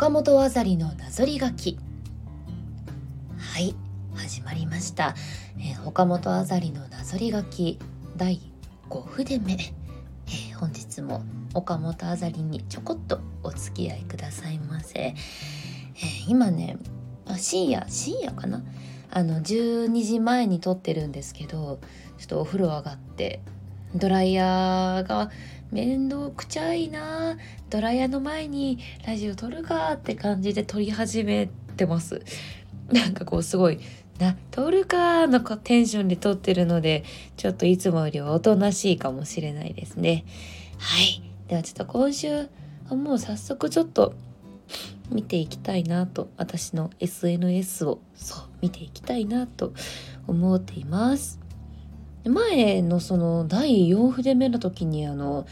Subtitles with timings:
[0.00, 1.78] 岡本あざりのなぞり書き。
[3.36, 3.74] はい
[4.14, 5.14] 始まりました、
[5.58, 7.78] えー、岡本あざりのなぞり書き
[8.16, 8.40] 第
[8.88, 11.22] 5筆目、えー、本日も
[11.52, 16.78] 岡本あざりにちょこっとお付き合いくださいませ、えー、今ね
[17.26, 18.64] あ深夜深夜かな？
[19.10, 21.78] あの12時前に撮ってるんですけど
[22.16, 23.42] ちょっとお風呂上がって
[23.94, 25.30] ドライヤーが
[25.70, 27.36] 面倒くちゃいな
[27.68, 32.22] ドライヤーの前にラジオ撮るかって感じで撮り始めてます。
[32.92, 33.78] なんかこうすごい
[34.18, 37.04] な撮るかのテンションで撮ってるので
[37.36, 40.24] ちょっといつもよりはおとなしいかもしれないですね。
[40.78, 41.22] はい。
[41.48, 42.48] ではちょっと今週
[42.90, 44.14] もう早速ちょっと
[45.10, 49.72] 見ていきたいなと私の SNS をそう見ていきたいなと
[50.26, 51.38] 思っています。
[52.24, 55.46] 前のその第4筆目の時にあの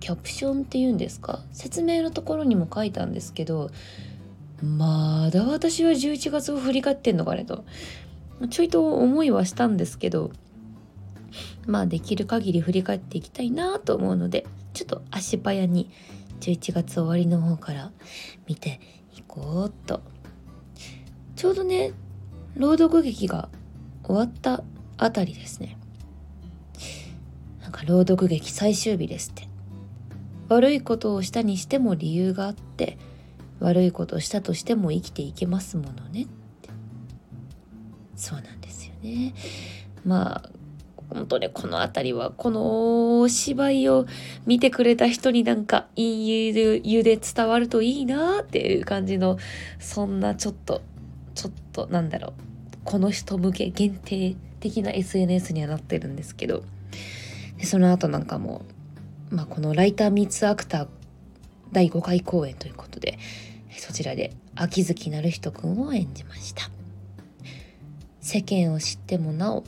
[0.00, 1.40] キャプションっていうんですか？
[1.52, 3.70] 説明のところにも書いたんですけど
[4.62, 7.64] まだ私は11月を振り返ってんのかねと。
[8.50, 10.30] ちょいと思いはしたんですけど
[11.66, 15.90] まあできる限り振り返っていきたいなと思うのでちょっと足早に
[16.40, 17.92] 11月終わりの方から
[18.46, 18.80] 見て
[19.16, 20.00] いこうと。
[21.36, 21.92] ちょうどね
[22.56, 23.48] 朗読劇が
[24.04, 24.62] 終わった
[24.98, 25.76] あたりですね。
[27.86, 29.48] 朗読劇最終日ですって。
[30.48, 32.98] 悪いことをしたにしても理由があって
[33.60, 36.68] 悪いことをしたとしても生きていけますものねって。
[38.16, 39.34] そうなんですよね。
[40.04, 40.50] まあ
[41.10, 44.06] 本当ねこの辺りはこの芝居を
[44.46, 49.38] 見てくれた人になんかいい湯で伝わるといいなっていう感じの
[49.78, 50.82] そんなちょっと
[51.34, 52.32] ちょっとなんだろう。
[52.84, 56.62] この人向け限定的な SNS にはなってるんですけど。
[57.58, 58.62] でその後なんかも、
[59.30, 60.88] まあ、このライターミーツアクター
[61.72, 63.18] 第5回公演ということで
[63.76, 66.70] そちらで秋月成人くんを演じました。
[68.20, 69.64] 世間を知ってもなお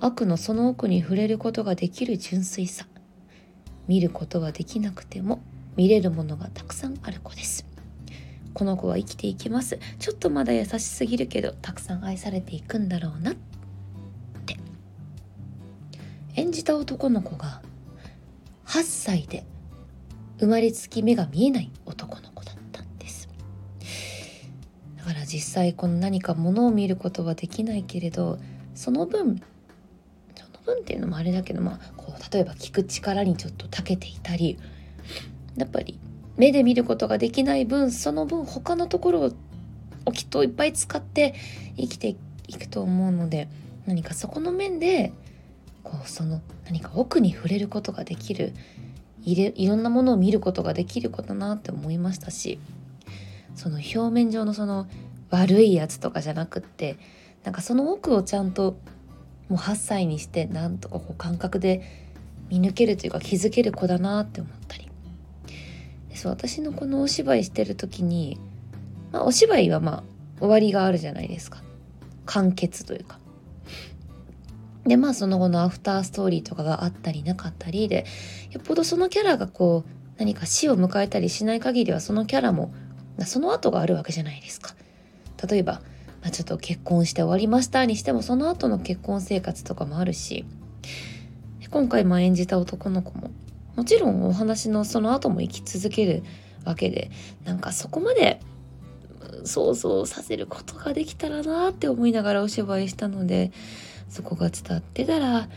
[0.00, 2.86] 悪のその奥に触れることができる純粋さ。
[3.86, 5.40] 見ることはできなくても
[5.76, 7.66] 見れるものがたくさんある子です。
[8.54, 9.78] この子は生きていきます。
[9.98, 13.34] ちょっとまだ優しすぎるけどたくさん愛されていくんだろうな。
[16.70, 17.62] 演じた男の子が
[18.66, 19.44] 8歳で
[20.38, 23.28] 生まれつき目が見えない男の子だったんです。
[24.96, 28.38] だから実際この何かものを見ることはできないけれど
[28.74, 29.42] その分
[30.36, 34.58] その分っていうのもあれだけどまあこう例えば聞く力にちょっと長けていたり
[35.56, 35.98] やっぱり
[36.36, 39.32] 目で見ることができない分その分他のところ
[40.06, 41.34] をきっといっぱい使って
[41.76, 42.16] 生きて
[42.46, 43.48] いくと思うので
[43.86, 45.12] 何かそこの面で
[45.82, 48.54] こうその何か奥に触れることができる
[49.22, 52.58] いれいろんなものを見ることができることなって思いましたし
[53.54, 54.86] その表面上のその
[55.30, 56.96] 悪いやつとかじゃなくって
[57.44, 58.76] なんかその奥をちゃんと
[59.48, 61.82] もう8歳にしてなんとかこう感覚で
[62.48, 64.90] 見抜けるというか気づける子だなって思ったり。
[66.14, 68.38] そう私のこのお芝居してる時に、
[69.10, 70.02] まあ、お芝居はまあ
[70.38, 71.62] 終わりがあるじゃないですか。
[72.26, 73.19] 完結というか。
[74.86, 78.06] でまあその後のアフターストーリーとかがあったりなかったりで
[78.50, 82.72] よっぽどそのキャラがこう何か死を迎えたりしない限りはそのキャラも
[83.26, 84.74] その後があるわけじゃないですか。
[85.48, 85.74] 例えば、
[86.22, 90.44] まあ、ちょっと結婚して終わりましたにしてもその後の結婚生活とかもあるし
[91.70, 93.30] 今回まあ演じた男の子も
[93.76, 96.22] もちろんお話のその後も生き続ける
[96.64, 97.10] わけで
[97.44, 98.40] なんかそこまで
[99.44, 103.52] 想像させることができたらなって思いながらお芝居したので
[104.10, 105.48] そこが伝ってたら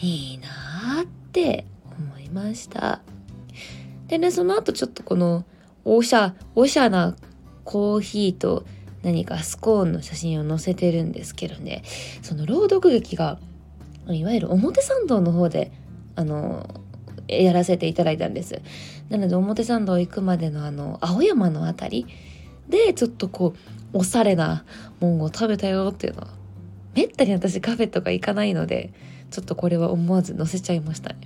[0.00, 1.66] いいなって
[1.98, 3.00] 思いました。
[4.08, 5.44] でねその後ちょっとこの
[5.84, 7.14] おしゃおしゃな
[7.64, 8.64] コーヒーと
[9.02, 11.82] 何かスコーンの写真を載せてるんですけどね。
[12.22, 13.38] その朗読劇が
[14.08, 15.70] いわゆる表参道の方で
[16.16, 16.66] あの
[17.28, 18.60] やらせていただいたんです。
[19.10, 22.06] なので表参道行くまでのあの青山の辺り
[22.68, 23.54] でちょっとこ
[23.92, 24.64] うおしゃれな
[25.00, 26.37] もんを食べたよっていうのは
[26.94, 28.92] めったに私カフェとか行かないので
[29.30, 31.16] ちょっとこれは思わず載せちゃいましたね。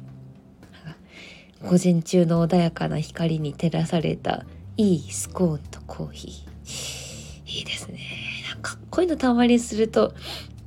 [1.62, 4.44] 午前中の穏やかな光に照らされた
[4.76, 7.58] いいスコーンとコーヒー。
[7.58, 8.00] いいですね。
[8.50, 10.12] なんかこういうのたまにすると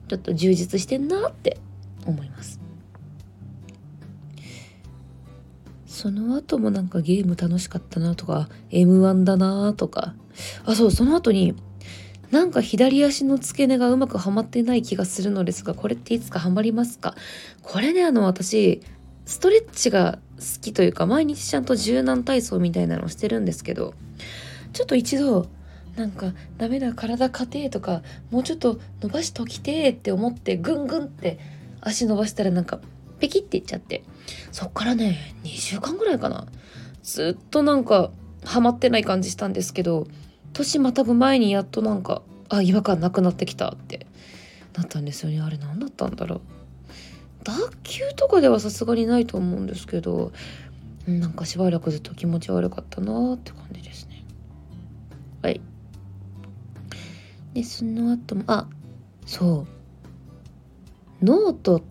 [0.07, 1.57] ちょっと充実してんなって
[2.05, 2.61] 思います。
[5.85, 10.13] その後もなんかゲーム楽しかったなとか M1 だなとか。
[10.65, 11.55] あそうその後に
[12.31, 17.15] なんか左足の付け根がうまくはまってない気がするのですがこれっていつかはまりますか？
[17.61, 18.81] これねあの私
[19.25, 23.93] ストレッチが好きというか毎日ちゃんと柔軟体操みたいなのをしてるんですけど
[24.73, 25.47] ちょっと一度
[25.95, 28.01] なんかダメだ体硬えとか
[28.31, 31.39] もうちょっと伸ばしときてって思ってぐんぐんって
[31.79, 32.81] 足伸ばしたらなんか
[33.19, 34.03] ペキっていっちゃって
[34.51, 36.47] そっからね2週間ぐらいかな。
[37.01, 38.11] ずっとなんか
[38.43, 40.07] ハマってない感じしたんですけど
[40.55, 44.07] 年またぐ前にやっとなんかあ違和感なくなってきたって
[44.75, 45.41] なったんですよね。
[45.41, 46.41] あれ何だったんだろう。
[47.43, 47.53] 脱
[47.83, 50.31] 臼とかではさすがにないと思うんですけど
[51.05, 54.23] なんかしばらくずっと気持ち悪かったなって感じですね。
[55.41, 55.61] はい。
[57.53, 58.67] でその後もあ
[59.25, 59.67] そ
[61.21, 61.25] う。
[61.25, 61.81] ノートっ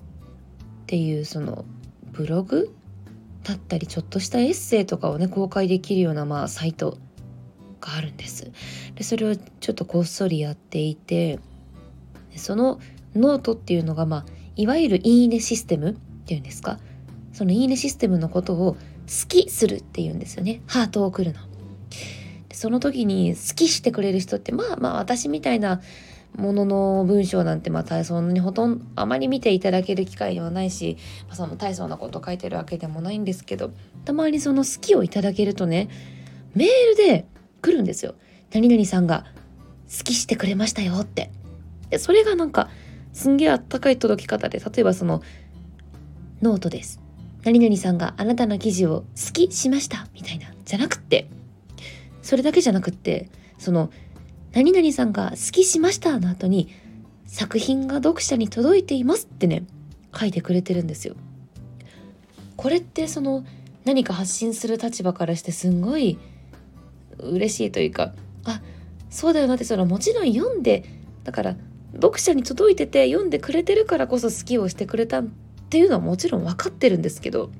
[0.86, 1.64] ていうその
[2.12, 2.74] ブログ？
[3.42, 6.96] だったりちょっとしたエッセイとかをね公開できるようなまあサイト
[7.84, 8.50] があるんです。
[8.94, 11.38] でそれをちょっとこっそりやっていて
[12.36, 12.80] その
[13.14, 14.24] ノートっていうのがまあ
[14.56, 15.94] いわゆるいいねシステムっ
[16.24, 16.78] ていうんですか？
[17.32, 18.78] そのいいねシステムのことを好
[19.28, 20.62] きするっていうんですよね。
[20.66, 21.40] ハートを送るの。
[22.52, 25.82] その時に好きしてくれる人ってまあまあ私みたいな
[26.36, 30.96] ものの文章なんてまあ大層にほとんどあまり見ていただける機会はないし、
[31.26, 33.72] まあ、その大層なこと書いてるわけでもないんですけど
[34.04, 35.88] たまにその好きをいただけるとね
[36.54, 37.26] メールで
[37.64, 38.14] 来るんですよ。
[38.52, 39.24] 何々さんが
[39.90, 41.30] 好きしてくれましたよって。
[41.88, 42.68] でそれがなんか
[43.14, 45.22] すんげえあったかい届き方で例えばその
[46.42, 47.00] ノートです。
[47.42, 51.28] 何々さんがあなたの記事を好きしましたみたいなじゃなくって
[52.22, 53.28] それだけじゃなくって
[53.58, 53.90] その
[54.52, 56.68] 何々さんが好きしましたの後に
[57.26, 59.64] 作品が読者に届いていますってね
[60.18, 61.16] 書いてくれてるんですよ。
[62.56, 63.44] これってその
[63.84, 66.18] 何か発信する立場からしてすんごい
[67.18, 68.12] 嬉しいというか
[68.44, 68.60] あ
[69.10, 70.84] そうだよなってそのもちろん読んで
[71.24, 71.56] だから
[71.94, 75.24] 読者に届いてて読んでくれてるからこそ好きをしてくれたっ
[75.70, 77.50] ていうのはもちろん分かってるんですけど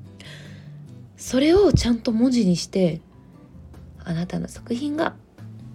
[1.17, 3.01] それをちゃんと文字にして
[4.03, 5.15] あなたの作品が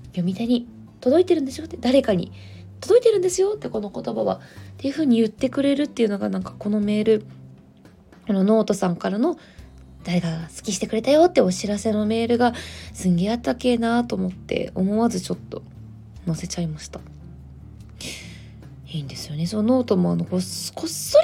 [0.09, 0.69] 読み手に
[1.01, 2.33] 届いてるんでしょって誰かに
[2.81, 4.41] 届いてるんですよってこの言葉はっ
[4.77, 7.27] ていうふうに言ってくれるっていうのがなんかこのメール
[8.27, 9.39] このノートさんからの
[10.05, 12.55] 誰かが好きしてくれたよってお知らせのメールが
[12.95, 15.63] すんげえあったけえなと思って思わずちょっと
[16.27, 17.01] 載せちゃいました。
[18.93, 19.47] いいんですよね。
[19.47, 20.75] そのノートもあのこっそ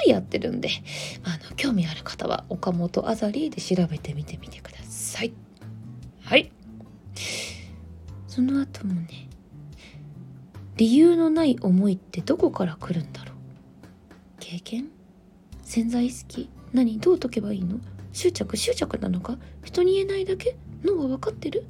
[0.05, 0.69] りやってるんで。
[1.23, 5.33] あの興味ある方は岡本あざりで調べてみてみてください。
[6.23, 6.49] はい。
[8.27, 9.27] その後もね
[10.77, 13.35] 理由のない思いってどこから来るんだろう？
[14.39, 14.89] 経験？
[15.63, 16.49] 潜在意識？
[16.71, 16.99] 何？
[16.99, 17.79] どう解けばいいの？
[18.17, 19.37] 執着執着なのか？
[19.63, 20.55] 人に言えないだけ？
[20.83, 21.65] 脳は分かってる？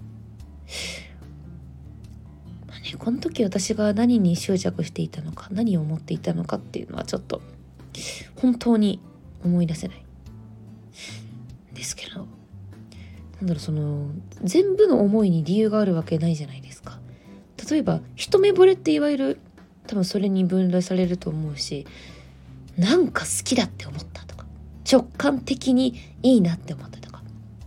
[2.65, 5.49] まあねこの時私が何に執着していたのか？
[5.51, 7.41] 何を思っていたのかっていうのはちょっと
[8.37, 9.01] 本当に
[9.43, 10.05] 思い出せない。
[11.73, 12.27] ですけどなん
[13.45, 14.09] だろうその
[14.41, 16.97] 全部の思いに理由があるわけないじゃないですか。
[17.69, 19.39] 例えば一目惚れっていわゆる
[19.85, 21.85] 多分それに分類されると思うし
[22.77, 24.16] なんか好きだって思った。
[24.89, 27.21] 直感的にいいなって思ったとか。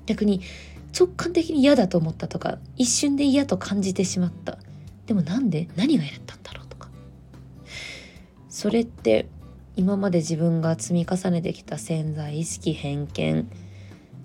[0.07, 0.41] 逆に
[0.99, 4.59] 直感的に嫌だと思ったとか一瞬で嫌と感じてしまった。
[5.07, 6.89] でもなんで何が嫌だったんだろうとか。
[8.49, 9.29] それって
[9.77, 13.49] 今まで自分が積み重ねてきた潜在意識偏見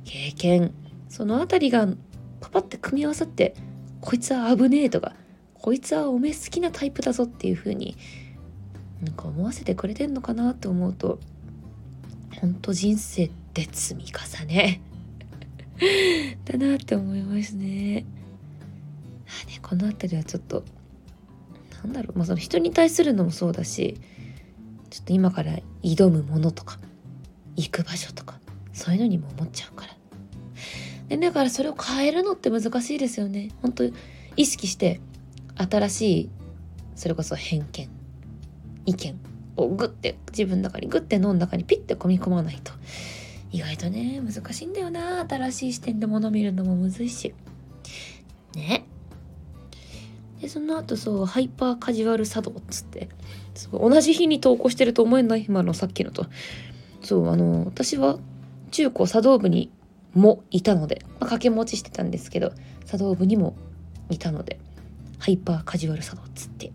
[0.04, 0.74] 経験
[1.08, 1.88] その辺りが
[2.42, 3.56] パパって組み合わさって
[4.02, 5.14] こいつは危ねえとか
[5.54, 7.96] こいつはおめえ好きなタイプだぞっていう風に
[9.02, 11.20] なんか思わせてくれてんのかなって思うと
[12.46, 14.80] ほんと人生って積み重ね
[16.46, 18.06] だなって思いますね。
[19.26, 20.64] あねこの辺りはちょっと
[21.84, 24.00] なんだろうまあその人に対するのもそうだし
[24.92, 26.78] ちょっと今から挑むものとか
[27.56, 28.40] 行く場所とか
[28.74, 29.96] そういうのにも思っちゃうから。
[31.08, 33.50] でだからそれを変えるのって難しいですよね。
[33.64, 33.92] 本当
[34.38, 35.02] 意識して
[35.56, 36.30] 新しい
[36.96, 37.90] それこそ偏見
[38.86, 39.20] 意見
[39.58, 42.72] をグッて自分の中にグッて脳の中にピッて込み込まないと。
[43.52, 45.26] 意外とね難しいんだよな。
[45.28, 47.34] 新しい視点で物見るのもむずいし。
[48.56, 48.86] ね。
[50.42, 53.10] でその後そうハイパーカジュアル作動っつって。
[53.72, 55.46] 同じ日に投稿してると思えない？
[55.46, 56.26] 今のさっきのと。
[57.02, 58.18] そうあの私は
[58.72, 59.72] 中高茶道部に
[60.14, 62.52] もいたので、まあ、掛け持ちしてたんですけど
[62.86, 63.56] 茶道部にも
[64.10, 64.60] いたので
[65.20, 66.74] ハイパーカジュアル作動っつって。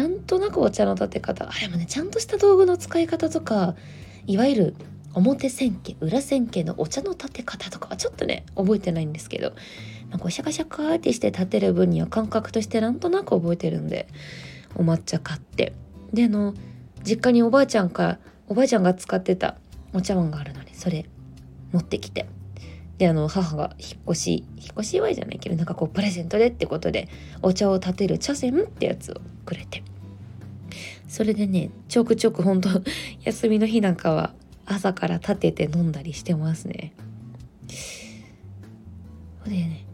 [0.00, 1.46] なんとなくお茶の立て方。
[1.46, 3.74] あれもねちゃんとした道具の使い方とか
[4.26, 4.74] いわゆる
[5.12, 9.50] 表千家裏千家のお茶の立て方とかはちょっとね覚えてないんですけど、
[10.08, 14.08] まあ、こうシャカシャカってして立てる分には感覚としてなんとなく覚えてるんで
[14.74, 15.74] お抹茶買って。
[16.14, 16.54] であの
[17.04, 19.58] 実家におばあちゃんからおばあちゃんが使ってた
[19.92, 21.04] お茶碗があるのでそれ
[21.72, 22.26] 持ってきて。
[22.96, 27.08] であの母が引っ越し引っ越し祝いじゃないけどなんかこうプレゼントでってことで
[27.40, 29.82] お茶を立てる茶筅ってやつをくれて。
[31.10, 32.68] それでねちょくちょくほんと
[33.24, 34.32] 休みの日なんかは
[34.64, 36.92] 朝から立てて飲んだりしてますね。
[39.44, 39.84] でね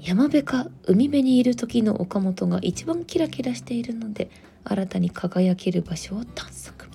[0.00, 4.30] 山辺か海辺にいる時の岡本が一番キラキラしているので
[4.62, 6.86] 新たに輝ける場所を探索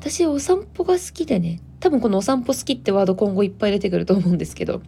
[0.00, 4.82] 私お散歩が好きでね多分このお散歩好きってワード今後いっぱい出てくると思うんですけど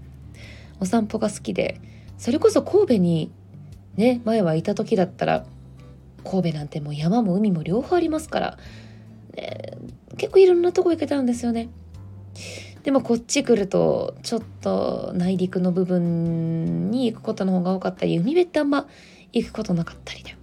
[0.81, 1.81] お散歩が好きで
[2.19, 3.31] それこそ神戸に
[3.95, 5.47] ね前はいた時だったら
[6.25, 8.59] 神戸なんてもう山も海も両方ありますから、
[9.35, 9.79] ね、
[10.17, 11.69] 結構いろんなとこ行けたんですよね。
[12.83, 18.89] でもこっち来るとちょっと内陸の部分に行くことの方が多かったり海辺ってあんま
[19.33, 20.35] 行くことなかったりで。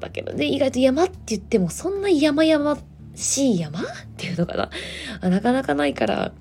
[0.00, 2.78] だけどね意外と山って言ってもそんな山々
[3.14, 3.82] しい山っ
[4.16, 4.70] ていうのか
[5.22, 6.32] ななかなかないから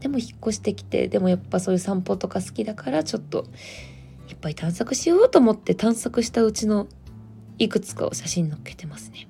[0.00, 3.46] でも引っ越してきてでもやっぱそういう散歩とか好きだからちょっと
[4.28, 6.88] いっぱい探索しようと思って探索したうちの
[7.58, 9.28] いくつかを写真載っけてますね。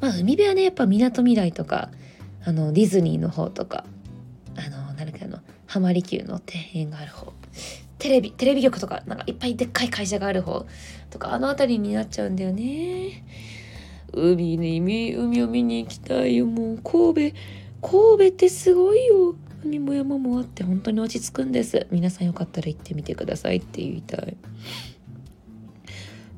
[0.00, 1.90] まあ海辺はねやっぱみなとみらいとか
[2.44, 3.84] あのディズニーの方とか
[4.56, 7.32] あの何かあの浜離宮の庭園がある方
[7.98, 10.66] テレビテレビ局とかなんかいっぱいでっかい会社がある方
[11.10, 13.24] とかあの辺りになっちゃうんだよね。
[14.12, 14.80] 海に
[15.14, 17.36] 海を見に行きたいよもう神戸
[17.80, 24.36] 神戸ってすごいよ海も山もあって本当に落ち着くんです皆さんよかったら行ってみてくださいって言いたい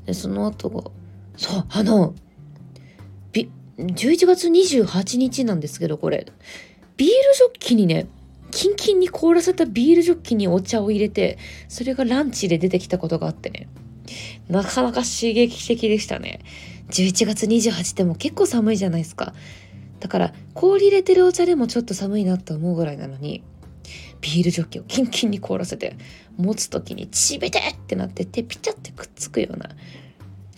[0.07, 0.91] でその後が
[1.37, 2.15] そうあの
[3.79, 6.27] 11月28日なんですけど、これ、
[6.97, 8.07] ビールジョッキにね、
[8.51, 13.69] キンキンに凍らせたビールジョッキにお茶を入れて、それがランチで出てきたことがあってね、
[14.49, 16.41] なかなか刺激的でしたね。
[16.91, 19.33] 11月28っても結構寒いじゃないですか。
[20.01, 23.43] だから氷入れてるお茶でもちょっと寒いなと思うぐらいなのに、
[24.21, 25.97] ビールジョッキをキンキンに凍らせて、
[26.37, 29.71] 持つ時にちびてってなって手ピチャってくっつくような。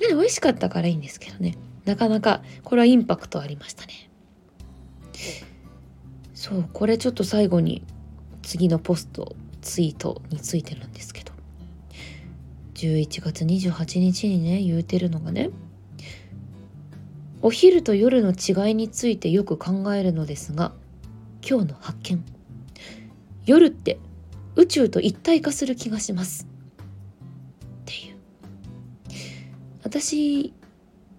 [0.00, 1.56] 美味しかったからいいんですけどね。
[1.84, 3.92] なかなかこれはインパクトありましたね
[6.34, 7.82] そうこれちょっと最後に
[8.42, 11.32] 次のポストツイートについてるんですけど
[12.74, 15.50] 11月28日にね言うてるのがね
[17.40, 20.72] お昼と夜の違いについてよく考えるのですが
[21.46, 22.24] 今日の発見
[23.46, 23.98] 夜って
[24.56, 26.46] 宇宙と一体化する気がします。
[26.46, 28.16] っていう。
[29.82, 30.52] 私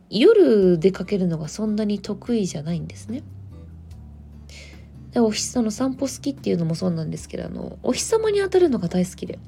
[0.10, 3.24] 夜出かけるのがそんなに得意じゃないんですね。
[5.12, 9.40] でお日様の散歩好きっていうのもそうなんですけどあのお日様に当たるのが大好きで。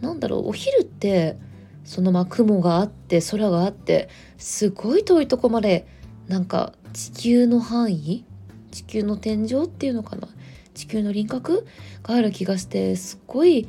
[0.00, 1.38] なんだろうお昼って
[1.84, 5.86] そのまあ雲があって空があってすごい遠いとこまで
[6.28, 8.24] なんか地球の範囲？
[8.70, 10.28] 地球の天井っていうのかな？
[10.74, 11.66] 地球の輪郭？
[12.02, 13.68] がある気がしてすっごい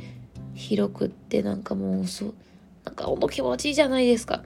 [0.53, 2.33] 広くってなんかもうそう
[2.85, 4.43] なんかほんと気持ちいいじゃないですか。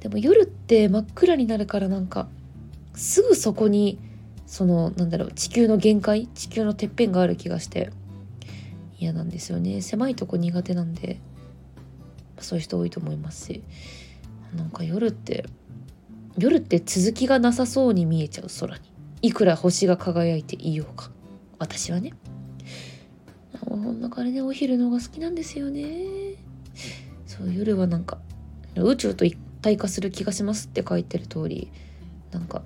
[0.00, 2.28] でも夜って真っ暗になるからなんか
[2.94, 3.98] すぐそこに
[4.46, 6.26] そのなんだろう地球の限界？
[6.28, 7.90] 地球のてっぺんがある気がして
[8.98, 9.82] 嫌なんですよね。
[9.82, 11.18] 狭いとこ苦手なんで
[12.38, 13.62] そういう人多いと思いますし。
[14.54, 15.44] なんか夜って
[16.38, 18.84] 夜って続きがなさそうに見えちゃう空に。
[19.20, 21.10] いくら星が輝いていようか。
[21.58, 22.12] 私はね。
[23.60, 26.34] こんな感じでお昼のが好きなんですよね。
[27.26, 28.18] そう夜はなんか
[28.76, 31.70] 宇宙と一体化する気がしますって書いてる通り
[32.30, 32.62] なんか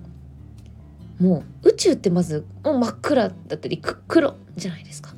[1.19, 5.13] もう宇宙ってまずもう真っ暗だったり黒じゃないですか。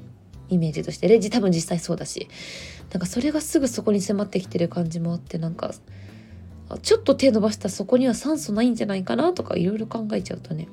[0.50, 1.08] イメージとして。
[1.08, 2.28] レジ多分実際そうだし。
[2.92, 5.74] なんかそれがすぐそこに迫ってきてる感じもあってなんか
[6.82, 10.68] ちょっと手伸ばしたらそこには酸素ないんじゃないかなとかいろいろ考えちゃうとね、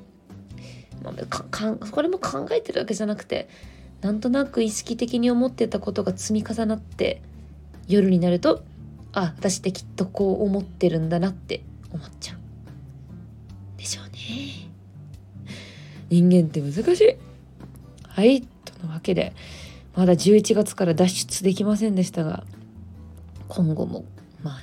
[1.03, 3.49] まあ、かかこれも考えてるわけじゃなくて
[4.01, 7.21] なんとなく意識的に思ってたことが積み重なって
[7.87, 8.63] 夜になると
[9.13, 12.37] あ私ってきっとこう思ってるんだなって思っちゃう。
[13.77, 14.69] でしょうね。
[16.09, 17.17] 人間って難しい。
[18.07, 18.41] はい。
[18.41, 19.33] とのわけで
[19.95, 22.43] まだ11月から脱出できませんでしたが
[23.49, 24.05] 今後も
[24.41, 24.61] まあ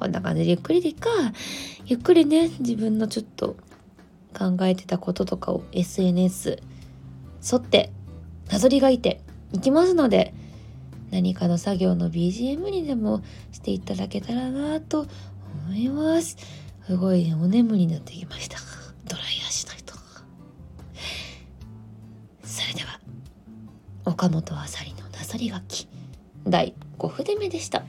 [0.00, 1.10] こんな感じでゆっくりでいいか。
[1.86, 3.56] ゆっくりね自分のちょっと
[4.34, 6.62] 考えてたこととかを SNS
[7.52, 7.90] 沿って
[8.50, 9.20] なぞりがいて
[9.52, 10.34] いきますので
[11.10, 13.22] 何かの作業の BGM にでも
[13.52, 15.06] していただけたらなと
[15.66, 16.36] 思います。
[16.86, 18.58] すごい、ね、お眠になってきました。
[19.08, 19.94] ドライヤーしないと。
[22.42, 23.00] それでは、
[24.04, 25.86] 岡本あさりのなさり書き
[26.46, 27.84] 第5筆目でした。